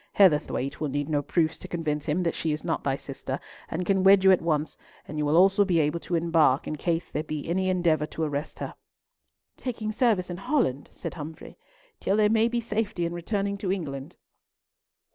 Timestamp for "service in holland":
9.91-10.89